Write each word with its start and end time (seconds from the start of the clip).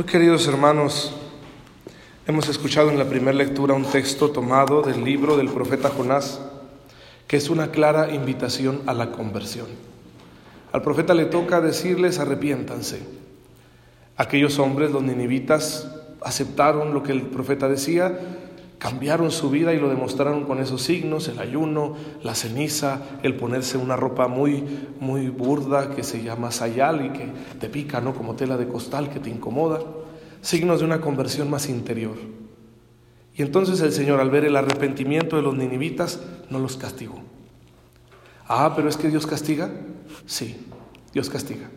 Muy 0.00 0.06
queridos 0.06 0.48
hermanos, 0.48 1.12
hemos 2.26 2.48
escuchado 2.48 2.88
en 2.88 2.98
la 2.98 3.04
primera 3.04 3.36
lectura 3.36 3.74
un 3.74 3.84
texto 3.84 4.30
tomado 4.30 4.80
del 4.80 5.04
libro 5.04 5.36
del 5.36 5.50
profeta 5.50 5.90
Jonás, 5.90 6.40
que 7.28 7.36
es 7.36 7.50
una 7.50 7.70
clara 7.70 8.10
invitación 8.10 8.80
a 8.86 8.94
la 8.94 9.12
conversión. 9.12 9.66
Al 10.72 10.80
profeta 10.80 11.12
le 11.12 11.26
toca 11.26 11.60
decirles 11.60 12.18
arrepiéntanse. 12.18 13.02
Aquellos 14.16 14.58
hombres, 14.58 14.90
los 14.90 15.02
ninivitas, 15.02 15.86
aceptaron 16.22 16.94
lo 16.94 17.02
que 17.02 17.12
el 17.12 17.20
profeta 17.20 17.68
decía, 17.68 18.18
cambiaron 18.80 19.30
su 19.30 19.50
vida 19.50 19.74
y 19.74 19.78
lo 19.78 19.90
demostraron 19.90 20.44
con 20.44 20.58
esos 20.58 20.80
signos, 20.80 21.28
el 21.28 21.38
ayuno, 21.38 21.96
la 22.22 22.34
ceniza, 22.34 23.02
el 23.22 23.36
ponerse 23.36 23.76
una 23.76 23.94
ropa 23.94 24.26
muy, 24.26 24.64
muy 24.98 25.28
burda 25.28 25.90
que 25.94 26.02
se 26.02 26.22
llama 26.22 26.50
sayal 26.50 27.04
y 27.04 27.10
que 27.10 27.28
te 27.60 27.68
pica, 27.68 28.00
¿no? 28.00 28.14
Como 28.14 28.36
tela 28.36 28.56
de 28.56 28.66
costal 28.66 29.10
que 29.10 29.20
te 29.20 29.28
incomoda, 29.28 29.80
signos 30.40 30.80
de 30.80 30.86
una 30.86 31.02
conversión 31.02 31.50
más 31.50 31.68
interior. 31.68 32.16
Y 33.36 33.42
entonces 33.42 33.82
el 33.82 33.92
Señor, 33.92 34.18
al 34.18 34.30
ver 34.30 34.46
el 34.46 34.56
arrepentimiento 34.56 35.36
de 35.36 35.42
los 35.42 35.54
ninivitas, 35.54 36.18
no 36.48 36.58
los 36.58 36.78
castigó. 36.78 37.20
Ah, 38.48 38.72
pero 38.74 38.88
es 38.88 38.96
que 38.96 39.10
Dios 39.10 39.26
castiga. 39.26 39.70
Sí, 40.24 40.56
Dios 41.12 41.28
castiga. 41.28 41.68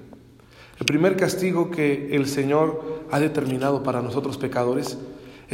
El 0.80 0.86
primer 0.86 1.18
castigo 1.18 1.70
que 1.70 2.16
el 2.16 2.28
Señor 2.28 3.04
ha 3.12 3.20
determinado 3.20 3.84
para 3.84 4.02
nosotros 4.02 4.38
pecadores 4.38 4.98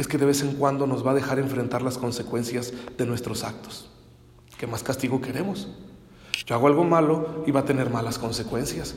es 0.00 0.08
que 0.08 0.16
de 0.16 0.24
vez 0.24 0.40
en 0.42 0.54
cuando 0.54 0.86
nos 0.86 1.06
va 1.06 1.10
a 1.10 1.14
dejar 1.14 1.38
enfrentar 1.38 1.82
las 1.82 1.98
consecuencias 1.98 2.72
de 2.96 3.04
nuestros 3.04 3.44
actos. 3.44 3.90
¿Qué 4.58 4.66
más 4.66 4.82
castigo 4.82 5.20
queremos? 5.20 5.68
Yo 6.46 6.54
hago 6.54 6.68
algo 6.68 6.84
malo 6.84 7.44
y 7.46 7.50
va 7.50 7.60
a 7.60 7.64
tener 7.66 7.90
malas 7.90 8.18
consecuencias. 8.18 8.94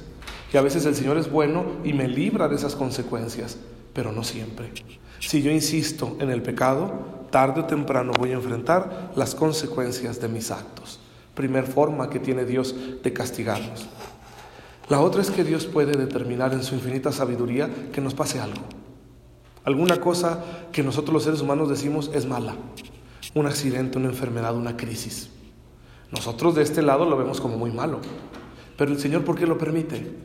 Y 0.53 0.57
a 0.57 0.61
veces 0.61 0.85
el 0.85 0.95
Señor 0.95 1.17
es 1.17 1.29
bueno 1.29 1.65
y 1.83 1.91
me 1.91 2.07
libra 2.07 2.47
de 2.47 2.55
esas 2.55 2.75
consecuencias, 2.75 3.57
pero 3.93 4.13
no 4.13 4.23
siempre. 4.23 4.71
Si 5.19 5.41
yo 5.41 5.51
insisto 5.51 6.15
en 6.19 6.29
el 6.29 6.41
pecado, 6.41 7.27
tarde 7.31 7.61
o 7.61 7.65
temprano 7.65 8.13
voy 8.17 8.31
a 8.31 8.35
enfrentar 8.35 9.11
las 9.17 9.35
consecuencias 9.35 10.21
de 10.21 10.29
mis 10.29 10.51
actos. 10.51 11.01
Primer 11.35 11.65
forma 11.65 12.09
que 12.09 12.19
tiene 12.19 12.45
Dios 12.45 12.73
de 13.03 13.11
castigarnos. 13.11 13.87
La 14.87 15.01
otra 15.01 15.21
es 15.21 15.31
que 15.31 15.43
Dios 15.43 15.65
puede 15.65 15.97
determinar 15.97 16.53
en 16.53 16.63
su 16.63 16.75
infinita 16.75 17.11
sabiduría 17.11 17.69
que 17.91 17.99
nos 17.99 18.13
pase 18.13 18.39
algo. 18.39 18.82
Alguna 19.65 20.01
cosa 20.01 20.43
que 20.71 20.83
nosotros 20.83 21.13
los 21.13 21.23
seres 21.23 21.41
humanos 21.41 21.69
decimos 21.69 22.11
es 22.13 22.25
mala. 22.25 22.55
Un 23.33 23.47
accidente, 23.47 23.97
una 23.97 24.09
enfermedad, 24.09 24.55
una 24.55 24.75
crisis. 24.75 25.29
Nosotros 26.11 26.55
de 26.55 26.63
este 26.63 26.81
lado 26.81 27.05
lo 27.05 27.17
vemos 27.17 27.39
como 27.39 27.57
muy 27.57 27.71
malo. 27.71 27.99
Pero 28.77 28.91
el 28.91 28.99
Señor, 28.99 29.23
¿por 29.23 29.37
qué 29.37 29.47
lo 29.47 29.57
permite? 29.57 30.15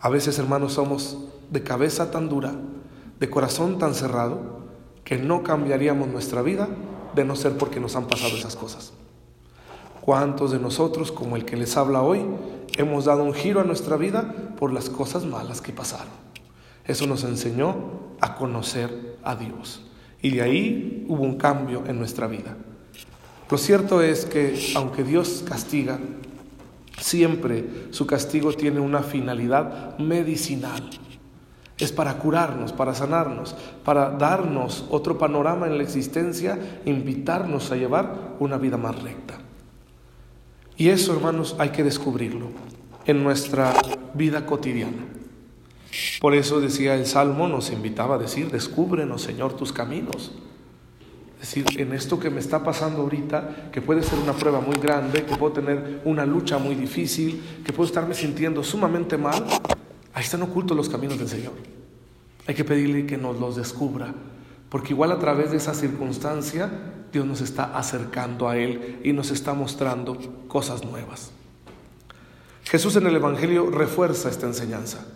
A 0.00 0.08
veces, 0.08 0.38
hermanos, 0.38 0.74
somos 0.74 1.18
de 1.50 1.62
cabeza 1.62 2.10
tan 2.10 2.28
dura, 2.28 2.54
de 3.20 3.30
corazón 3.30 3.78
tan 3.78 3.94
cerrado, 3.94 4.64
que 5.04 5.18
no 5.18 5.42
cambiaríamos 5.42 6.08
nuestra 6.08 6.42
vida 6.42 6.68
de 7.14 7.24
no 7.24 7.36
ser 7.36 7.56
porque 7.58 7.80
nos 7.80 7.94
han 7.96 8.06
pasado 8.06 8.36
esas 8.36 8.56
cosas. 8.56 8.92
¿Cuántos 10.00 10.50
de 10.50 10.58
nosotros, 10.58 11.12
como 11.12 11.36
el 11.36 11.44
que 11.44 11.56
les 11.56 11.76
habla 11.76 12.02
hoy, 12.02 12.22
hemos 12.76 13.04
dado 13.04 13.22
un 13.24 13.34
giro 13.34 13.60
a 13.60 13.64
nuestra 13.64 13.96
vida 13.96 14.34
por 14.58 14.72
las 14.72 14.90
cosas 14.90 15.24
malas 15.24 15.60
que 15.60 15.72
pasaron? 15.72 16.12
Eso 16.86 17.06
nos 17.06 17.24
enseñó 17.24 18.03
a 18.24 18.36
conocer 18.36 19.18
a 19.22 19.36
Dios. 19.36 19.82
Y 20.22 20.30
de 20.30 20.40
ahí 20.40 21.04
hubo 21.08 21.22
un 21.22 21.36
cambio 21.36 21.84
en 21.86 21.98
nuestra 21.98 22.26
vida. 22.26 22.56
Lo 23.50 23.58
cierto 23.58 24.00
es 24.00 24.24
que 24.24 24.72
aunque 24.74 25.04
Dios 25.04 25.44
castiga, 25.46 25.98
siempre 26.98 27.66
su 27.90 28.06
castigo 28.06 28.54
tiene 28.54 28.80
una 28.80 29.02
finalidad 29.02 29.98
medicinal. 29.98 30.88
Es 31.76 31.92
para 31.92 32.16
curarnos, 32.16 32.72
para 32.72 32.94
sanarnos, 32.94 33.54
para 33.84 34.08
darnos 34.08 34.86
otro 34.88 35.18
panorama 35.18 35.66
en 35.66 35.76
la 35.76 35.82
existencia, 35.82 36.80
invitarnos 36.86 37.70
a 37.72 37.76
llevar 37.76 38.36
una 38.40 38.56
vida 38.56 38.78
más 38.78 39.02
recta. 39.02 39.34
Y 40.78 40.88
eso, 40.88 41.12
hermanos, 41.12 41.56
hay 41.58 41.68
que 41.70 41.84
descubrirlo 41.84 42.48
en 43.04 43.22
nuestra 43.22 43.74
vida 44.14 44.46
cotidiana. 44.46 45.23
Por 46.20 46.34
eso 46.34 46.60
decía 46.60 46.94
el 46.94 47.06
Salmo, 47.06 47.48
nos 47.48 47.70
invitaba 47.70 48.16
a 48.16 48.18
decir, 48.18 48.50
descúbrenos 48.50 49.22
Señor 49.22 49.56
tus 49.56 49.72
caminos. 49.72 50.32
Es 51.34 51.54
decir, 51.54 51.80
en 51.80 51.92
esto 51.92 52.18
que 52.18 52.30
me 52.30 52.40
está 52.40 52.64
pasando 52.64 53.02
ahorita, 53.02 53.70
que 53.70 53.82
puede 53.82 54.02
ser 54.02 54.18
una 54.18 54.32
prueba 54.32 54.60
muy 54.60 54.76
grande, 54.76 55.24
que 55.24 55.36
puedo 55.36 55.52
tener 55.52 56.00
una 56.04 56.24
lucha 56.24 56.56
muy 56.56 56.74
difícil, 56.74 57.60
que 57.64 57.72
puedo 57.72 57.86
estarme 57.86 58.14
sintiendo 58.14 58.64
sumamente 58.64 59.18
mal, 59.18 59.44
ahí 60.14 60.24
están 60.24 60.42
ocultos 60.42 60.74
los 60.76 60.88
caminos 60.88 61.18
del 61.18 61.28
Señor. 61.28 61.52
Hay 62.46 62.54
que 62.54 62.64
pedirle 62.64 63.04
que 63.04 63.18
nos 63.18 63.38
los 63.38 63.56
descubra, 63.56 64.14
porque 64.70 64.94
igual 64.94 65.12
a 65.12 65.18
través 65.18 65.50
de 65.50 65.58
esa 65.58 65.74
circunstancia 65.74 66.70
Dios 67.12 67.26
nos 67.26 67.40
está 67.42 67.76
acercando 67.76 68.48
a 68.48 68.56
Él 68.56 69.00
y 69.04 69.12
nos 69.12 69.30
está 69.30 69.54
mostrando 69.54 70.18
cosas 70.48 70.84
nuevas. 70.84 71.30
Jesús 72.64 72.96
en 72.96 73.06
el 73.06 73.16
Evangelio 73.16 73.70
refuerza 73.70 74.28
esta 74.28 74.46
enseñanza. 74.46 75.06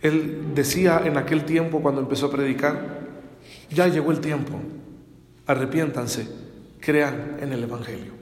Él 0.00 0.52
decía 0.54 1.02
en 1.04 1.16
aquel 1.16 1.44
tiempo 1.44 1.80
cuando 1.80 2.00
empezó 2.00 2.26
a 2.26 2.30
predicar, 2.30 3.00
ya 3.70 3.88
llegó 3.88 4.12
el 4.12 4.20
tiempo, 4.20 4.60
arrepiéntanse, 5.46 6.28
crean 6.80 7.36
en 7.40 7.52
el 7.52 7.64
Evangelio. 7.64 8.12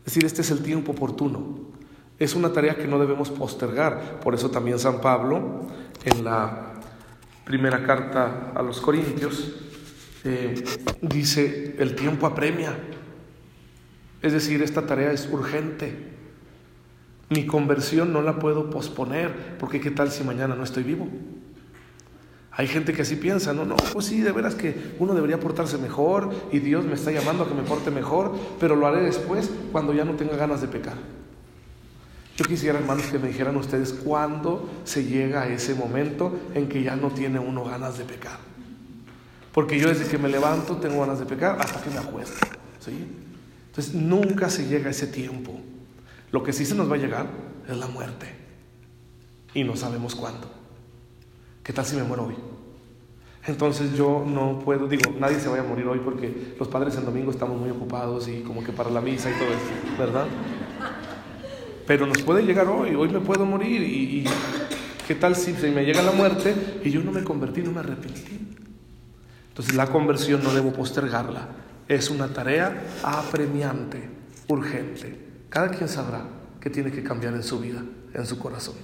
Es 0.00 0.06
decir, 0.06 0.24
este 0.24 0.42
es 0.42 0.50
el 0.50 0.62
tiempo 0.62 0.92
oportuno. 0.92 1.58
Es 2.18 2.34
una 2.34 2.52
tarea 2.52 2.76
que 2.76 2.86
no 2.86 2.98
debemos 2.98 3.30
postergar. 3.30 4.20
Por 4.20 4.34
eso 4.34 4.50
también 4.50 4.78
San 4.78 5.00
Pablo, 5.00 5.66
en 6.04 6.24
la 6.24 6.74
primera 7.44 7.82
carta 7.84 8.52
a 8.54 8.62
los 8.62 8.80
Corintios, 8.80 9.54
eh, 10.24 10.62
dice, 11.00 11.76
el 11.78 11.94
tiempo 11.94 12.26
apremia. 12.26 12.76
Es 14.22 14.32
decir, 14.32 14.62
esta 14.62 14.86
tarea 14.86 15.12
es 15.12 15.28
urgente. 15.30 16.13
Mi 17.30 17.46
conversión 17.46 18.12
no 18.12 18.22
la 18.22 18.38
puedo 18.38 18.70
posponer, 18.70 19.56
porque 19.58 19.80
qué 19.80 19.90
tal 19.90 20.10
si 20.10 20.24
mañana 20.24 20.54
no 20.54 20.64
estoy 20.64 20.82
vivo. 20.82 21.08
Hay 22.56 22.68
gente 22.68 22.92
que 22.92 23.02
así 23.02 23.16
piensa, 23.16 23.52
no, 23.52 23.64
no, 23.64 23.74
pues 23.92 24.06
sí, 24.06 24.20
de 24.20 24.30
veras 24.30 24.54
que 24.54 24.94
uno 25.00 25.14
debería 25.14 25.40
portarse 25.40 25.76
mejor 25.76 26.32
y 26.52 26.60
Dios 26.60 26.84
me 26.84 26.94
está 26.94 27.10
llamando 27.10 27.42
a 27.42 27.48
que 27.48 27.54
me 27.54 27.62
porte 27.62 27.90
mejor, 27.90 28.32
pero 28.60 28.76
lo 28.76 28.86
haré 28.86 29.02
después 29.02 29.50
cuando 29.72 29.92
ya 29.92 30.04
no 30.04 30.12
tenga 30.12 30.36
ganas 30.36 30.60
de 30.60 30.68
pecar. 30.68 30.94
Yo 32.36 32.44
quisiera, 32.44 32.78
hermanos, 32.78 33.06
que 33.06 33.18
me 33.18 33.28
dijeran 33.28 33.56
ustedes 33.56 33.92
cuándo 33.92 34.68
se 34.84 35.04
llega 35.04 35.42
a 35.42 35.48
ese 35.48 35.74
momento 35.74 36.36
en 36.54 36.68
que 36.68 36.82
ya 36.82 36.94
no 36.94 37.10
tiene 37.10 37.40
uno 37.40 37.64
ganas 37.64 37.98
de 37.98 38.04
pecar. 38.04 38.38
Porque 39.52 39.78
yo 39.78 39.88
desde 39.88 40.06
que 40.08 40.18
me 40.18 40.28
levanto 40.28 40.76
tengo 40.76 41.00
ganas 41.00 41.20
de 41.20 41.26
pecar 41.26 41.56
hasta 41.60 41.80
que 41.80 41.90
me 41.90 41.98
acuesto. 41.98 42.46
¿sí? 42.80 43.06
Entonces 43.68 43.94
nunca 43.94 44.50
se 44.50 44.66
llega 44.66 44.88
a 44.88 44.90
ese 44.90 45.06
tiempo. 45.06 45.60
Lo 46.34 46.42
que 46.42 46.52
sí 46.52 46.66
se 46.66 46.74
nos 46.74 46.90
va 46.90 46.96
a 46.96 46.98
llegar 46.98 47.28
es 47.68 47.76
la 47.76 47.86
muerte. 47.86 48.26
Y 49.54 49.62
no 49.62 49.76
sabemos 49.76 50.16
cuándo. 50.16 50.50
¿Qué 51.62 51.72
tal 51.72 51.84
si 51.84 51.94
me 51.94 52.02
muero 52.02 52.24
hoy? 52.24 52.34
Entonces 53.46 53.94
yo 53.94 54.24
no 54.26 54.58
puedo, 54.58 54.88
digo, 54.88 55.14
nadie 55.16 55.38
se 55.38 55.48
vaya 55.48 55.62
a 55.62 55.64
morir 55.64 55.86
hoy 55.86 56.00
porque 56.00 56.56
los 56.58 56.66
padres 56.66 56.96
en 56.96 57.04
domingo 57.04 57.30
estamos 57.30 57.56
muy 57.56 57.70
ocupados 57.70 58.26
y 58.26 58.40
como 58.40 58.64
que 58.64 58.72
para 58.72 58.90
la 58.90 59.00
misa 59.00 59.30
y 59.30 59.34
todo 59.34 59.46
eso, 59.46 59.96
¿verdad? 59.96 60.26
Pero 61.86 62.04
nos 62.04 62.20
puede 62.22 62.42
llegar 62.42 62.66
hoy, 62.66 62.96
hoy 62.96 63.10
me 63.10 63.20
puedo 63.20 63.46
morir 63.46 63.80
y, 63.82 64.24
¿qué 65.06 65.14
tal 65.14 65.36
si 65.36 65.52
me 65.68 65.84
llega 65.84 66.02
la 66.02 66.10
muerte 66.10 66.80
y 66.82 66.90
yo 66.90 67.00
no 67.04 67.12
me 67.12 67.22
convertí, 67.22 67.62
no 67.62 67.70
me 67.70 67.78
arrepentí? 67.78 68.40
Entonces 69.50 69.76
la 69.76 69.86
conversión 69.86 70.42
no 70.42 70.52
debo 70.52 70.72
postergarla, 70.72 71.46
es 71.86 72.10
una 72.10 72.26
tarea 72.26 72.88
apremiante, 73.04 74.08
urgente. 74.48 75.23
Cada 75.54 75.68
quien 75.68 75.88
sabrá 75.88 76.22
que 76.60 76.68
tiene 76.68 76.90
que 76.90 77.04
cambiar 77.04 77.32
en 77.32 77.44
su 77.44 77.60
vida, 77.60 77.80
en 78.12 78.26
su 78.26 78.40
corazón. 78.40 78.74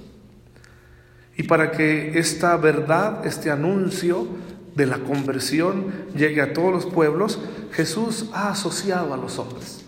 Y 1.36 1.42
para 1.42 1.72
que 1.72 2.16
esta 2.16 2.56
verdad, 2.56 3.26
este 3.26 3.50
anuncio 3.50 4.28
de 4.76 4.86
la 4.86 4.98
conversión 4.98 5.92
llegue 6.14 6.40
a 6.40 6.52
todos 6.52 6.72
los 6.72 6.86
pueblos, 6.86 7.40
Jesús 7.72 8.30
ha 8.32 8.50
asociado 8.50 9.12
a 9.12 9.16
los 9.16 9.40
hombres. 9.40 9.84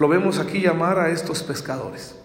Lo 0.00 0.08
vemos 0.08 0.40
aquí 0.40 0.60
llamar 0.60 0.98
a 0.98 1.10
estos 1.10 1.44
pescadores, 1.44 2.16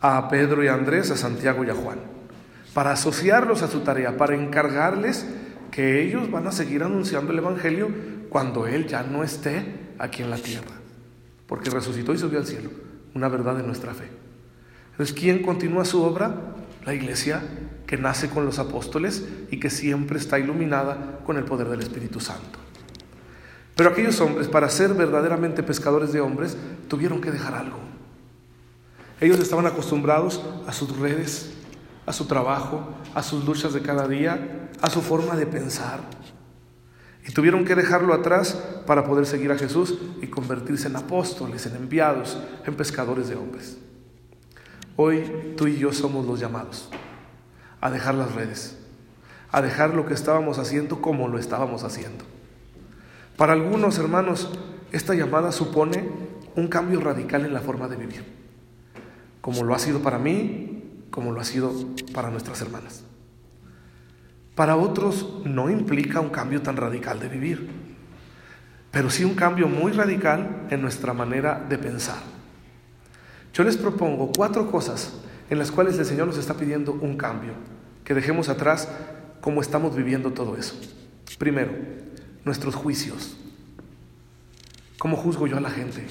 a 0.00 0.28
Pedro 0.28 0.64
y 0.64 0.66
a 0.66 0.74
Andrés, 0.74 1.12
a 1.12 1.16
Santiago 1.16 1.64
y 1.64 1.70
a 1.70 1.74
Juan, 1.76 2.00
para 2.74 2.90
asociarlos 2.90 3.62
a 3.62 3.68
su 3.68 3.80
tarea, 3.80 4.16
para 4.16 4.34
encargarles 4.34 5.26
que 5.70 6.02
ellos 6.02 6.28
van 6.28 6.48
a 6.48 6.52
seguir 6.52 6.82
anunciando 6.82 7.30
el 7.30 7.38
Evangelio 7.38 7.88
cuando 8.30 8.66
Él 8.66 8.88
ya 8.88 9.04
no 9.04 9.22
esté 9.22 9.94
aquí 10.00 10.24
en 10.24 10.30
la 10.30 10.38
tierra 10.38 10.75
porque 11.46 11.70
resucitó 11.70 12.12
y 12.12 12.18
subió 12.18 12.38
al 12.38 12.46
cielo, 12.46 12.70
una 13.14 13.28
verdad 13.28 13.56
de 13.56 13.62
nuestra 13.62 13.94
fe. 13.94 14.08
Entonces, 14.92 15.14
¿quién 15.14 15.42
continúa 15.42 15.84
su 15.84 16.02
obra? 16.02 16.34
La 16.84 16.94
iglesia 16.94 17.42
que 17.86 17.96
nace 17.96 18.30
con 18.30 18.44
los 18.44 18.58
apóstoles 18.58 19.24
y 19.50 19.60
que 19.60 19.70
siempre 19.70 20.18
está 20.18 20.38
iluminada 20.38 21.20
con 21.24 21.36
el 21.36 21.44
poder 21.44 21.68
del 21.68 21.80
Espíritu 21.80 22.20
Santo. 22.20 22.58
Pero 23.76 23.90
aquellos 23.90 24.20
hombres, 24.20 24.48
para 24.48 24.68
ser 24.70 24.94
verdaderamente 24.94 25.62
pescadores 25.62 26.12
de 26.12 26.20
hombres, 26.20 26.56
tuvieron 26.88 27.20
que 27.20 27.30
dejar 27.30 27.54
algo. 27.54 27.78
Ellos 29.20 29.38
estaban 29.38 29.66
acostumbrados 29.66 30.42
a 30.66 30.72
sus 30.72 30.96
redes, 30.98 31.52
a 32.06 32.12
su 32.12 32.26
trabajo, 32.26 32.88
a 33.14 33.22
sus 33.22 33.44
luchas 33.44 33.72
de 33.72 33.82
cada 33.82 34.08
día, 34.08 34.70
a 34.80 34.88
su 34.88 35.02
forma 35.02 35.36
de 35.36 35.46
pensar. 35.46 36.00
Y 37.26 37.32
tuvieron 37.32 37.64
que 37.64 37.74
dejarlo 37.74 38.14
atrás 38.14 38.54
para 38.86 39.04
poder 39.04 39.26
seguir 39.26 39.50
a 39.50 39.58
Jesús 39.58 39.98
y 40.22 40.28
convertirse 40.28 40.86
en 40.86 40.96
apóstoles, 40.96 41.66
en 41.66 41.76
enviados, 41.76 42.38
en 42.64 42.74
pescadores 42.74 43.28
de 43.28 43.34
hombres. 43.34 43.78
Hoy 44.94 45.54
tú 45.56 45.66
y 45.66 45.76
yo 45.76 45.92
somos 45.92 46.24
los 46.24 46.38
llamados 46.38 46.88
a 47.80 47.90
dejar 47.90 48.14
las 48.14 48.34
redes, 48.34 48.78
a 49.50 49.60
dejar 49.60 49.94
lo 49.94 50.06
que 50.06 50.14
estábamos 50.14 50.58
haciendo 50.58 51.02
como 51.02 51.28
lo 51.28 51.38
estábamos 51.38 51.82
haciendo. 51.82 52.24
Para 53.36 53.52
algunos 53.52 53.98
hermanos, 53.98 54.50
esta 54.92 55.14
llamada 55.14 55.52
supone 55.52 56.08
un 56.54 56.68
cambio 56.68 57.00
radical 57.00 57.44
en 57.44 57.52
la 57.52 57.60
forma 57.60 57.88
de 57.88 57.96
vivir, 57.96 58.24
como 59.40 59.64
lo 59.64 59.74
ha 59.74 59.78
sido 59.78 60.00
para 60.00 60.18
mí, 60.18 61.04
como 61.10 61.32
lo 61.32 61.40
ha 61.40 61.44
sido 61.44 61.72
para 62.14 62.30
nuestras 62.30 62.62
hermanas. 62.62 63.05
Para 64.56 64.76
otros 64.76 65.42
no 65.44 65.68
implica 65.68 66.18
un 66.18 66.30
cambio 66.30 66.62
tan 66.62 66.78
radical 66.78 67.20
de 67.20 67.28
vivir, 67.28 67.68
pero 68.90 69.10
sí 69.10 69.22
un 69.22 69.34
cambio 69.34 69.68
muy 69.68 69.92
radical 69.92 70.66
en 70.70 70.80
nuestra 70.80 71.12
manera 71.12 71.62
de 71.68 71.76
pensar. 71.76 72.16
Yo 73.52 73.64
les 73.64 73.76
propongo 73.76 74.32
cuatro 74.34 74.70
cosas 74.70 75.12
en 75.50 75.58
las 75.58 75.70
cuales 75.70 75.98
el 75.98 76.06
Señor 76.06 76.26
nos 76.26 76.38
está 76.38 76.54
pidiendo 76.54 76.92
un 76.92 77.18
cambio, 77.18 77.52
que 78.02 78.14
dejemos 78.14 78.48
atrás 78.48 78.88
cómo 79.42 79.60
estamos 79.60 79.94
viviendo 79.94 80.32
todo 80.32 80.56
eso. 80.56 80.74
Primero, 81.38 81.72
nuestros 82.46 82.74
juicios. 82.74 83.36
¿Cómo 84.98 85.18
juzgo 85.18 85.46
yo 85.46 85.58
a 85.58 85.60
la 85.60 85.70
gente? 85.70 86.06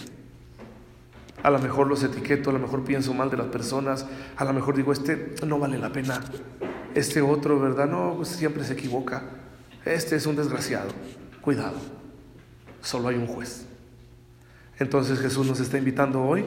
A 1.41 1.49
lo 1.49 1.57
mejor 1.57 1.87
los 1.87 2.03
etiqueto, 2.03 2.51
a 2.51 2.53
lo 2.53 2.59
mejor 2.59 2.83
pienso 2.83 3.11
mal 3.15 3.31
de 3.31 3.37
las 3.37 3.47
personas, 3.47 4.05
a 4.37 4.45
lo 4.45 4.53
mejor 4.53 4.75
digo, 4.75 4.93
este 4.93 5.33
no 5.47 5.57
vale 5.57 5.79
la 5.79 5.91
pena, 5.91 6.21
este 6.95 7.21
otro, 7.21 7.59
¿verdad? 7.59 7.87
No, 7.87 8.13
pues 8.15 8.29
siempre 8.29 8.63
se 8.63 8.73
equivoca, 8.73 9.23
este 9.85 10.15
es 10.15 10.25
un 10.25 10.35
desgraciado. 10.35 10.89
Cuidado, 11.41 11.75
solo 12.81 13.09
hay 13.09 13.15
un 13.17 13.27
juez. 13.27 13.65
Entonces 14.79 15.19
Jesús 15.19 15.45
nos 15.45 15.59
está 15.59 15.77
invitando 15.77 16.23
hoy 16.23 16.43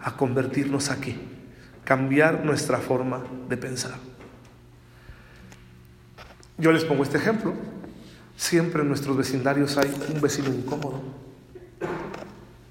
a 0.00 0.16
convertirnos 0.16 0.90
aquí, 0.90 1.18
cambiar 1.84 2.44
nuestra 2.44 2.78
forma 2.78 3.24
de 3.48 3.56
pensar. 3.56 3.98
Yo 6.58 6.72
les 6.72 6.84
pongo 6.84 7.02
este 7.02 7.18
ejemplo. 7.18 7.52
Siempre 8.36 8.82
en 8.82 8.88
nuestros 8.88 9.16
vecindarios 9.16 9.76
hay 9.78 9.92
un 10.14 10.20
vecino 10.20 10.48
incómodo. 10.48 11.00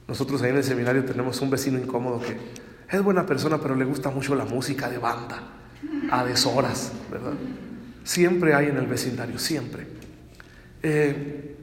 Nosotros 0.08 0.42
ahí 0.42 0.52
en 0.52 0.58
el 0.58 0.64
seminario 0.64 1.04
tenemos 1.04 1.42
un 1.42 1.50
vecino 1.50 1.80
incómodo 1.80 2.22
que 2.22 2.38
es 2.96 3.04
buena 3.04 3.26
persona, 3.26 3.58
pero 3.58 3.76
le 3.76 3.86
gusta 3.86 4.12
mucho 4.12 4.36
la 4.36 4.46
música 4.46 4.90
de 4.90 5.00
banda, 5.00 5.42
a 6.12 6.26
deshoras, 6.26 6.92
¿verdad? 7.12 7.34
Siempre 8.04 8.54
hay 8.54 8.68
en 8.68 8.78
el 8.78 8.88
vecindario, 8.88 9.40
siempre. 9.40 9.88
Eh, 10.84 11.56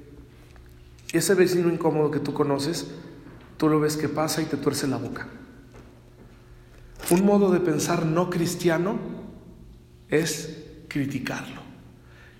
ese 1.12 1.34
vecino 1.34 1.68
incómodo 1.68 2.10
que 2.10 2.18
tú 2.18 2.32
conoces, 2.32 2.88
tú 3.56 3.68
lo 3.68 3.80
ves 3.80 3.96
que 3.96 4.08
pasa 4.08 4.42
y 4.42 4.46
te 4.46 4.56
tuerce 4.56 4.86
la 4.86 4.96
boca. 4.96 5.28
Un 7.10 7.24
modo 7.24 7.50
de 7.52 7.60
pensar 7.60 8.06
no 8.06 8.30
cristiano 8.30 8.98
es 10.08 10.58
criticarlo 10.88 11.62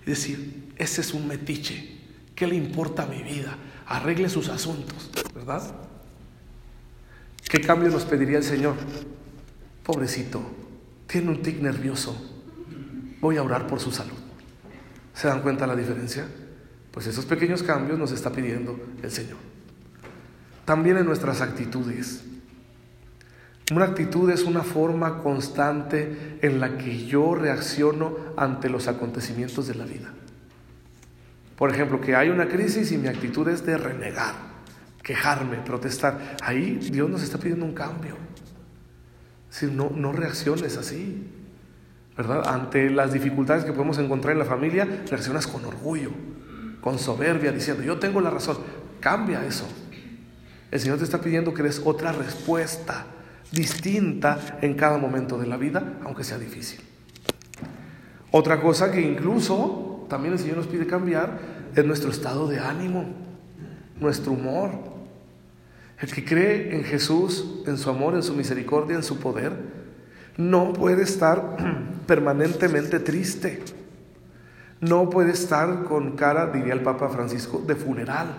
y 0.05 0.09
decir, 0.09 0.73
ese 0.77 1.01
es 1.01 1.13
un 1.13 1.27
metiche, 1.27 1.97
¿qué 2.35 2.47
le 2.47 2.55
importa 2.55 3.03
a 3.03 3.07
mi 3.07 3.21
vida? 3.21 3.57
Arregle 3.85 4.29
sus 4.29 4.49
asuntos, 4.49 5.11
¿verdad? 5.33 5.75
¿Qué 7.47 7.61
cambio 7.61 7.89
nos 7.89 8.03
pediría 8.05 8.37
el 8.37 8.43
Señor? 8.43 8.75
Pobrecito, 9.83 10.41
tiene 11.07 11.29
un 11.29 11.41
tic 11.41 11.61
nervioso. 11.61 12.15
Voy 13.21 13.37
a 13.37 13.43
orar 13.43 13.67
por 13.67 13.79
su 13.79 13.91
salud. 13.91 14.17
¿Se 15.13 15.27
dan 15.27 15.41
cuenta 15.41 15.67
la 15.67 15.75
diferencia? 15.75 16.25
Pues 16.91 17.07
esos 17.07 17.25
pequeños 17.25 17.63
cambios 17.63 17.97
nos 17.97 18.11
está 18.11 18.31
pidiendo 18.31 18.79
el 19.01 19.11
Señor. 19.11 19.37
También 20.65 20.97
en 20.97 21.05
nuestras 21.05 21.41
actitudes. 21.41 22.23
Una 23.71 23.85
actitud 23.85 24.29
es 24.29 24.43
una 24.43 24.63
forma 24.63 25.23
constante 25.23 26.37
en 26.41 26.59
la 26.59 26.77
que 26.77 27.05
yo 27.05 27.33
reacciono 27.35 28.17
ante 28.35 28.69
los 28.69 28.87
acontecimientos 28.87 29.67
de 29.67 29.75
la 29.75 29.85
vida. 29.85 30.13
Por 31.57 31.71
ejemplo, 31.71 32.01
que 32.01 32.15
hay 32.15 32.29
una 32.29 32.47
crisis 32.47 32.91
y 32.91 32.97
mi 32.97 33.07
actitud 33.07 33.47
es 33.47 33.65
de 33.65 33.77
renegar 33.77 34.53
quejarme, 35.03 35.57
protestar. 35.57 36.37
Ahí 36.41 36.79
Dios 36.91 37.09
nos 37.09 37.21
está 37.21 37.37
pidiendo 37.37 37.65
un 37.65 37.73
cambio. 37.73 38.15
Si 39.53 39.67
no, 39.67 39.91
no 39.95 40.11
reacciones 40.13 40.77
así, 40.77 41.27
¿verdad? 42.17 42.41
Ante 42.47 42.89
las 42.89 43.13
dificultades 43.13 43.63
que 43.63 43.71
podemos 43.71 43.99
encontrar 43.99 44.33
en 44.33 44.39
la 44.39 44.45
familia, 44.45 45.03
reaccionas 45.07 45.45
con 45.45 45.63
orgullo, 45.63 46.09
con 46.81 46.97
soberbia, 46.97 47.51
diciendo, 47.51 47.83
yo 47.83 47.99
tengo 47.99 48.19
la 48.19 48.31
razón. 48.31 48.57
Cambia 48.99 49.45
eso. 49.45 49.67
El 50.71 50.79
Señor 50.79 50.97
te 50.97 51.03
está 51.03 51.21
pidiendo 51.21 51.53
que 51.53 51.61
des 51.61 51.83
otra 51.85 52.11
respuesta 52.13 53.05
distinta 53.51 54.57
en 54.63 54.73
cada 54.73 54.97
momento 54.97 55.37
de 55.37 55.45
la 55.45 55.57
vida, 55.57 55.99
aunque 56.03 56.23
sea 56.23 56.39
difícil. 56.39 56.79
Otra 58.31 58.59
cosa 58.59 58.91
que 58.91 59.01
incluso 59.01 60.07
también 60.09 60.33
el 60.33 60.39
Señor 60.39 60.57
nos 60.57 60.67
pide 60.67 60.87
cambiar 60.87 61.37
es 61.75 61.85
nuestro 61.85 62.09
estado 62.09 62.47
de 62.47 62.57
ánimo, 62.57 63.05
nuestro 63.99 64.31
humor. 64.31 64.92
El 66.03 66.11
que 66.11 66.25
cree 66.25 66.75
en 66.75 66.83
Jesús, 66.83 67.61
en 67.65 67.77
su 67.77 67.89
amor, 67.89 68.15
en 68.15 68.23
su 68.23 68.33
misericordia, 68.33 68.97
en 68.97 69.03
su 69.03 69.19
poder, 69.19 69.53
no 70.35 70.73
puede 70.73 71.01
estar 71.01 71.55
permanentemente 72.07 72.99
triste. 72.99 73.63
No 74.81 75.09
puede 75.09 75.31
estar 75.31 75.85
con 75.85 76.17
cara, 76.17 76.47
diría 76.47 76.73
el 76.73 76.81
Papa 76.81 77.07
Francisco, 77.07 77.63
de 77.65 77.75
funeral. 77.75 78.35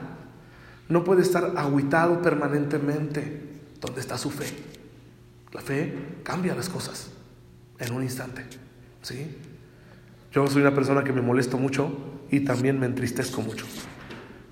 No 0.91 1.05
puede 1.05 1.23
estar 1.23 1.55
aguitado 1.57 2.21
permanentemente. 2.21 3.41
¿Dónde 3.81 4.03
está 4.03 4.19
su 4.19 4.31
fe? 4.31 4.45
La 5.55 5.63
fe 5.63 6.19
cambia 6.23 6.55
las 6.55 6.69
cosas 6.69 7.13
en 7.79 7.95
un 7.95 8.03
instante. 8.03 8.45
¿Sí? 9.01 9.39
Yo 10.33 10.47
soy 10.49 10.61
una 10.61 10.75
persona 10.75 11.03
que 11.03 11.15
me 11.15 11.23
molesto 11.23 11.57
mucho 11.57 11.97
y 12.31 12.41
también 12.41 12.79
me 12.79 12.85
entristezco 12.85 13.41
mucho. 13.41 13.65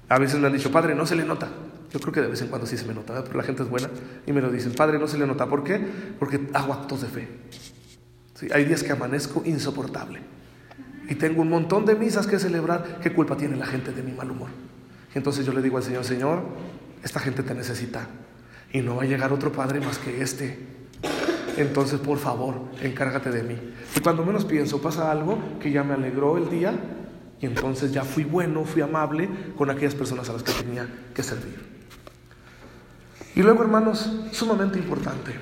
A 0.08 0.18
veces 0.18 0.40
me 0.40 0.46
han 0.46 0.54
dicho, 0.54 0.72
padre, 0.72 0.94
no 0.94 1.04
se 1.04 1.14
le 1.14 1.26
nota. 1.26 1.50
Yo 1.92 2.00
creo 2.00 2.12
que 2.12 2.20
de 2.22 2.28
vez 2.28 2.40
en 2.40 2.48
cuando 2.48 2.66
sí 2.66 2.78
se 2.78 2.86
me 2.86 2.94
nota, 2.94 3.22
pero 3.22 3.36
la 3.36 3.44
gente 3.44 3.62
es 3.62 3.68
buena 3.68 3.90
y 4.26 4.32
me 4.32 4.40
lo 4.40 4.50
dicen, 4.50 4.72
Padre, 4.72 4.98
no 4.98 5.06
se 5.06 5.18
le 5.18 5.26
nota. 5.26 5.46
¿Por 5.46 5.62
qué? 5.62 5.78
Porque 6.18 6.48
hago 6.54 6.72
actos 6.72 7.02
de 7.02 7.08
fe. 7.08 7.28
¿Sí? 8.34 8.48
Hay 8.52 8.64
días 8.64 8.82
que 8.82 8.92
amanezco 8.92 9.42
insoportable 9.44 10.20
y 11.08 11.14
tengo 11.16 11.42
un 11.42 11.50
montón 11.50 11.84
de 11.84 11.94
misas 11.94 12.26
que 12.26 12.38
celebrar. 12.38 13.00
¿Qué 13.02 13.12
culpa 13.12 13.36
tiene 13.36 13.56
la 13.56 13.66
gente 13.66 13.92
de 13.92 14.02
mi 14.02 14.12
mal 14.12 14.30
humor? 14.30 14.48
Y 15.14 15.18
entonces 15.18 15.44
yo 15.44 15.52
le 15.52 15.60
digo 15.60 15.76
al 15.76 15.82
Señor, 15.82 16.04
Señor, 16.04 16.42
esta 17.02 17.20
gente 17.20 17.42
te 17.42 17.54
necesita 17.54 18.08
y 18.72 18.80
no 18.80 18.96
va 18.96 19.02
a 19.02 19.06
llegar 19.06 19.30
otro 19.30 19.52
Padre 19.52 19.80
más 19.80 19.98
que 19.98 20.22
este. 20.22 20.58
Entonces, 21.58 22.00
por 22.00 22.18
favor, 22.18 22.70
encárgate 22.80 23.30
de 23.30 23.42
mí. 23.42 23.56
Y 23.94 24.00
cuando 24.00 24.24
menos 24.24 24.46
pienso, 24.46 24.80
pasa 24.80 25.10
algo 25.10 25.38
que 25.60 25.70
ya 25.70 25.84
me 25.84 25.92
alegró 25.92 26.38
el 26.38 26.48
día 26.48 26.72
y 27.38 27.44
entonces 27.46 27.92
ya 27.92 28.04
fui 28.04 28.24
bueno, 28.24 28.64
fui 28.64 28.80
amable 28.80 29.28
con 29.58 29.68
aquellas 29.68 29.94
personas 29.94 30.30
a 30.30 30.32
las 30.32 30.42
que 30.42 30.52
tenía 30.52 30.88
que 31.14 31.22
servir. 31.22 31.71
Y 33.34 33.42
luego, 33.42 33.62
hermanos, 33.62 34.10
sumamente 34.32 34.78
importante, 34.78 35.32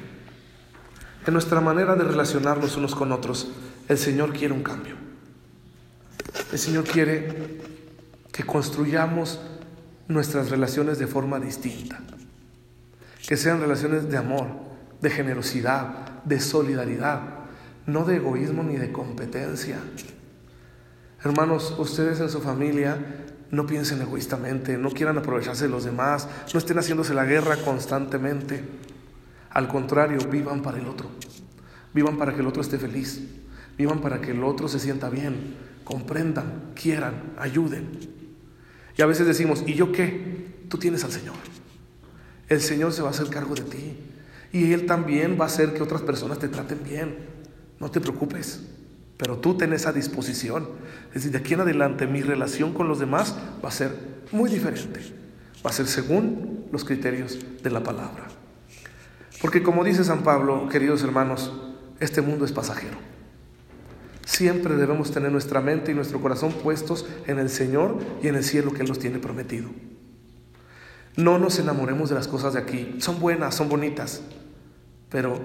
en 1.26 1.32
nuestra 1.32 1.61
manera 1.61 1.97
de 1.97 2.04
relacionarnos 2.04 2.76
unos 2.76 2.94
con 2.94 3.12
otros, 3.12 3.49
el 3.88 3.99
Señor 3.99 4.32
quiere 4.32 4.54
un 4.54 4.62
cambio. 4.62 4.94
El 6.52 6.59
Señor 6.59 6.85
quiere 6.85 7.61
que 8.32 8.44
construyamos 8.44 9.40
nuestras 10.09 10.50
relaciones 10.50 10.99
de 10.99 11.06
forma 11.06 11.38
distinta, 11.40 12.00
que 13.26 13.37
sean 13.37 13.61
relaciones 13.61 14.09
de 14.09 14.16
amor, 14.16 14.47
de 15.00 15.11
generosidad, 15.11 16.23
de 16.25 16.40
solidaridad, 16.40 17.20
no 17.87 18.04
de 18.04 18.16
egoísmo 18.16 18.62
ni 18.62 18.76
de 18.76 18.92
competencia. 18.92 19.78
Hermanos, 21.23 21.75
ustedes 21.78 22.20
en 22.20 22.30
su 22.30 22.40
familia 22.40 22.97
no 23.50 23.66
piensen 23.66 24.00
egoístamente, 24.00 24.78
no 24.78 24.90
quieran 24.90 25.19
aprovecharse 25.19 25.64
de 25.64 25.71
los 25.71 25.85
demás, 25.85 26.28
no 26.52 26.59
estén 26.59 26.78
haciéndose 26.78 27.14
la 27.14 27.25
guerra 27.25 27.57
constantemente. 27.57 28.62
Al 29.50 29.66
contrario, 29.66 30.19
vivan 30.30 30.62
para 30.62 30.78
el 30.78 30.87
otro. 30.87 31.11
Vivan 31.92 32.16
para 32.16 32.35
que 32.35 32.40
el 32.40 32.47
otro 32.47 32.62
esté 32.62 32.78
feliz. 32.78 33.21
Vivan 33.76 34.00
para 34.00 34.21
que 34.21 34.30
el 34.30 34.45
otro 34.45 34.69
se 34.69 34.78
sienta 34.78 35.09
bien, 35.09 35.57
comprendan, 35.85 36.73
quieran, 36.75 37.33
ayuden. 37.38 37.88
Y 38.97 39.02
a 39.02 39.07
veces 39.07 39.26
decimos, 39.26 39.64
¿y 39.66 39.75
yo 39.75 39.90
qué? 39.90 40.64
Tú 40.69 40.78
tienes 40.78 41.02
al 41.04 41.11
Señor. 41.11 41.35
El 42.49 42.61
Señor 42.61 42.92
se 42.92 43.02
va 43.02 43.09
a 43.09 43.12
hacer 43.12 43.28
cargo 43.28 43.54
de 43.54 43.62
ti. 43.62 43.97
Y 44.52 44.73
Él 44.73 44.87
también 44.87 45.38
va 45.40 45.45
a 45.45 45.47
hacer 45.47 45.73
que 45.73 45.83
otras 45.83 46.02
personas 46.02 46.38
te 46.38 46.49
traten 46.49 46.80
bien. 46.85 47.16
No 47.78 47.90
te 47.90 48.00
preocupes. 48.00 48.61
Pero 49.21 49.37
tú 49.37 49.55
tenés 49.55 49.83
esa 49.83 49.93
disposición. 49.93 50.67
Es 51.09 51.15
decir, 51.17 51.33
de 51.33 51.39
aquí 51.39 51.53
en 51.53 51.61
adelante 51.61 52.07
mi 52.07 52.23
relación 52.23 52.73
con 52.73 52.89
los 52.89 52.99
demás 52.99 53.37
va 53.62 53.69
a 53.69 53.73
ser 53.73 53.95
muy 54.33 54.49
diferente. 54.49 55.00
Va 55.65 55.69
a 55.69 55.75
ser 55.75 55.87
según 55.87 56.65
los 56.73 56.87
criterios 56.87 57.39
de 57.62 57.69
la 57.71 57.83
palabra. 57.83 58.29
Porque 59.43 59.62
como 59.62 59.85
dice 59.85 60.05
San 60.05 60.23
Pablo, 60.23 60.71
queridos 60.71 61.03
hermanos, 61.03 61.53
este 62.00 62.23
mundo 62.23 62.47
es 62.47 62.53
pasajero. 62.53 62.97
Siempre 64.25 64.75
debemos 64.77 65.11
tener 65.11 65.31
nuestra 65.31 65.61
mente 65.61 65.93
y 65.93 65.95
nuestro 65.95 66.23
corazón 66.23 66.53
puestos 66.53 67.07
en 67.27 67.39
el 67.39 67.50
Señor 67.50 67.99
y 68.23 68.29
en 68.29 68.37
el 68.37 68.45
cielo 68.45 68.73
que 68.73 68.81
Él 68.81 68.89
nos 68.89 69.00
tiene 69.00 69.19
prometido. 69.19 69.69
No 71.17 71.39
nos 71.39 71.59
enamoremos 71.59 72.09
de 72.09 72.15
las 72.15 72.27
cosas 72.27 72.55
de 72.55 72.61
aquí. 72.61 72.97
Son 73.00 73.21
buenas, 73.21 73.55
son 73.55 73.69
bonitas, 73.69 74.23
pero 75.11 75.39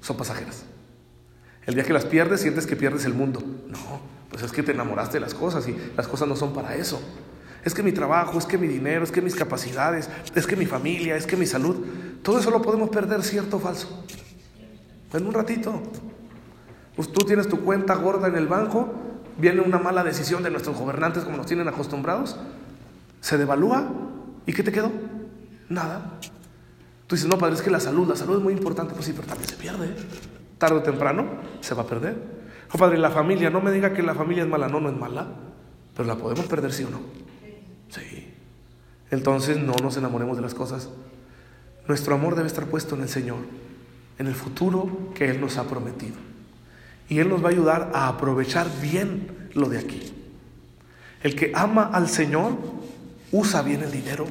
son 0.00 0.16
pasajeras. 0.16 0.69
El 1.70 1.76
día 1.76 1.84
que 1.84 1.92
las 1.92 2.04
pierdes, 2.04 2.40
sientes 2.40 2.66
que 2.66 2.74
pierdes 2.74 3.04
el 3.04 3.14
mundo. 3.14 3.40
No, 3.68 3.78
pues 4.28 4.42
es 4.42 4.50
que 4.50 4.64
te 4.64 4.72
enamoraste 4.72 5.18
de 5.18 5.20
las 5.20 5.34
cosas 5.34 5.68
y 5.68 5.76
las 5.96 6.08
cosas 6.08 6.26
no 6.26 6.34
son 6.34 6.52
para 6.52 6.74
eso. 6.74 7.00
Es 7.64 7.74
que 7.74 7.84
mi 7.84 7.92
trabajo, 7.92 8.40
es 8.40 8.44
que 8.44 8.58
mi 8.58 8.66
dinero, 8.66 9.04
es 9.04 9.12
que 9.12 9.22
mis 9.22 9.36
capacidades, 9.36 10.10
es 10.34 10.48
que 10.48 10.56
mi 10.56 10.66
familia, 10.66 11.14
es 11.14 11.28
que 11.28 11.36
mi 11.36 11.46
salud, 11.46 11.76
todo 12.24 12.40
eso 12.40 12.50
lo 12.50 12.60
podemos 12.60 12.90
perder, 12.90 13.22
cierto 13.22 13.58
o 13.58 13.60
falso. 13.60 14.04
En 15.12 15.24
un 15.24 15.32
ratito. 15.32 15.80
Pues 16.96 17.12
tú 17.12 17.24
tienes 17.24 17.46
tu 17.46 17.60
cuenta 17.60 17.94
gorda 17.94 18.26
en 18.26 18.34
el 18.34 18.48
banco, 18.48 18.92
viene 19.38 19.60
una 19.60 19.78
mala 19.78 20.02
decisión 20.02 20.42
de 20.42 20.50
nuestros 20.50 20.76
gobernantes 20.76 21.22
como 21.22 21.36
nos 21.36 21.46
tienen 21.46 21.68
acostumbrados, 21.68 22.36
se 23.20 23.38
devalúa 23.38 23.92
y 24.44 24.52
¿qué 24.52 24.64
te 24.64 24.72
quedó? 24.72 24.90
Nada. 25.68 26.18
Tú 27.06 27.14
dices, 27.14 27.30
no, 27.30 27.38
padre, 27.38 27.54
es 27.54 27.62
que 27.62 27.70
la 27.70 27.78
salud, 27.78 28.08
la 28.08 28.16
salud 28.16 28.38
es 28.38 28.42
muy 28.42 28.54
importante, 28.54 28.92
pues 28.92 29.06
sí, 29.06 29.12
pero 29.14 29.28
también 29.28 29.48
se 29.48 29.54
pierde. 29.54 29.94
Tarde 30.60 30.76
o 30.76 30.82
temprano 30.82 31.24
se 31.62 31.74
va 31.74 31.82
a 31.82 31.86
perder. 31.86 32.18
Oh, 32.70 32.76
padre, 32.76 32.98
la 32.98 33.08
familia, 33.08 33.48
no 33.48 33.62
me 33.62 33.72
diga 33.72 33.94
que 33.94 34.02
la 34.02 34.14
familia 34.14 34.42
es 34.42 34.48
mala, 34.48 34.68
no, 34.68 34.78
no 34.78 34.90
es 34.90 34.96
mala, 34.96 35.26
pero 35.96 36.06
la 36.06 36.16
podemos 36.16 36.44
perder 36.44 36.70
sí 36.70 36.84
o 36.84 36.90
no. 36.90 37.00
Sí. 37.88 38.28
Entonces 39.10 39.56
no 39.56 39.72
nos 39.82 39.96
enamoremos 39.96 40.36
de 40.36 40.42
las 40.42 40.52
cosas. 40.52 40.90
Nuestro 41.88 42.14
amor 42.14 42.34
debe 42.34 42.46
estar 42.46 42.66
puesto 42.66 42.94
en 42.94 43.00
el 43.00 43.08
Señor, 43.08 43.38
en 44.18 44.26
el 44.26 44.34
futuro 44.34 45.10
que 45.14 45.30
Él 45.30 45.40
nos 45.40 45.56
ha 45.56 45.64
prometido. 45.64 46.16
Y 47.08 47.20
Él 47.20 47.30
nos 47.30 47.42
va 47.42 47.48
a 47.48 47.52
ayudar 47.52 47.90
a 47.94 48.08
aprovechar 48.08 48.68
bien 48.82 49.48
lo 49.54 49.70
de 49.70 49.78
aquí. 49.78 50.12
El 51.22 51.36
que 51.36 51.52
ama 51.54 51.88
al 51.90 52.06
Señor 52.06 52.52
usa 53.32 53.62
bien 53.62 53.82
el 53.82 53.90
dinero. 53.90 54.26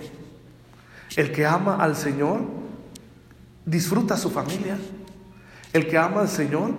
El 1.16 1.32
que 1.32 1.48
ama 1.48 1.78
al 1.78 1.96
Señor 1.96 2.42
disfruta 3.66 4.16
su 4.16 4.30
familia. 4.30 4.78
El 5.74 5.88
que 5.88 5.98
ama 5.98 6.22
al 6.22 6.30
Señor 6.30 6.72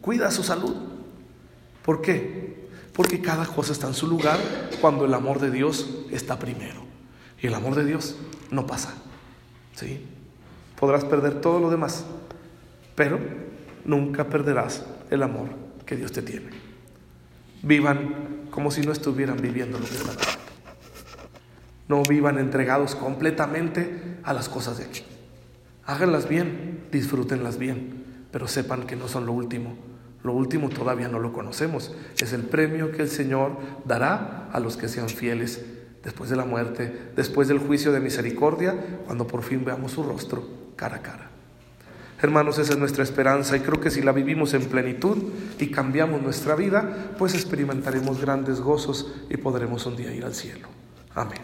cuida 0.00 0.30
su 0.30 0.42
salud. 0.42 0.74
¿Por 1.84 2.00
qué? 2.00 2.68
Porque 2.92 3.20
cada 3.20 3.46
cosa 3.46 3.72
está 3.72 3.86
en 3.86 3.94
su 3.94 4.06
lugar 4.06 4.38
cuando 4.80 5.04
el 5.04 5.14
amor 5.14 5.40
de 5.40 5.50
Dios 5.50 5.88
está 6.10 6.38
primero. 6.38 6.84
Y 7.40 7.46
el 7.46 7.54
amor 7.54 7.74
de 7.74 7.84
Dios 7.84 8.16
no 8.50 8.66
pasa. 8.66 8.94
¿Sí? 9.74 10.04
Podrás 10.78 11.04
perder 11.04 11.40
todo 11.40 11.60
lo 11.60 11.70
demás, 11.70 12.04
pero 12.94 13.18
nunca 13.84 14.24
perderás 14.24 14.84
el 15.10 15.22
amor 15.22 15.48
que 15.86 15.96
Dios 15.96 16.12
te 16.12 16.22
tiene. 16.22 16.50
Vivan 17.62 18.46
como 18.50 18.70
si 18.70 18.82
no 18.82 18.92
estuvieran 18.92 19.40
viviendo 19.40 19.78
lo 19.78 19.84
que 19.84 19.94
están 19.94 20.16
haciendo. 20.16 20.44
No 21.88 22.02
vivan 22.02 22.38
entregados 22.38 22.94
completamente 22.94 24.18
a 24.22 24.32
las 24.32 24.48
cosas 24.48 24.78
de 24.78 24.84
aquí. 24.84 25.02
Háganlas 25.86 26.28
bien, 26.28 26.86
disfrútenlas 26.90 27.58
bien, 27.58 27.93
pero 28.34 28.48
sepan 28.48 28.82
que 28.82 28.96
no 28.96 29.06
son 29.06 29.26
lo 29.26 29.32
último. 29.32 29.76
Lo 30.24 30.32
último 30.32 30.68
todavía 30.68 31.06
no 31.06 31.20
lo 31.20 31.32
conocemos. 31.32 31.94
Es 32.20 32.32
el 32.32 32.42
premio 32.42 32.90
que 32.90 33.02
el 33.02 33.08
Señor 33.08 33.52
dará 33.84 34.48
a 34.52 34.58
los 34.58 34.76
que 34.76 34.88
sean 34.88 35.08
fieles 35.08 35.64
después 36.02 36.30
de 36.30 36.34
la 36.34 36.44
muerte, 36.44 37.12
después 37.14 37.46
del 37.46 37.60
juicio 37.60 37.92
de 37.92 38.00
misericordia, 38.00 38.74
cuando 39.06 39.24
por 39.28 39.44
fin 39.44 39.64
veamos 39.64 39.92
su 39.92 40.02
rostro 40.02 40.48
cara 40.74 40.96
a 40.96 41.02
cara. 41.02 41.30
Hermanos, 42.20 42.58
esa 42.58 42.72
es 42.72 42.78
nuestra 42.80 43.04
esperanza 43.04 43.56
y 43.56 43.60
creo 43.60 43.78
que 43.78 43.92
si 43.92 44.02
la 44.02 44.10
vivimos 44.10 44.52
en 44.54 44.64
plenitud 44.64 45.16
y 45.60 45.70
cambiamos 45.70 46.20
nuestra 46.20 46.56
vida, 46.56 47.14
pues 47.16 47.34
experimentaremos 47.34 48.20
grandes 48.20 48.60
gozos 48.60 49.14
y 49.30 49.36
podremos 49.36 49.86
un 49.86 49.94
día 49.94 50.12
ir 50.12 50.24
al 50.24 50.34
cielo. 50.34 50.66
Amén. 51.14 51.38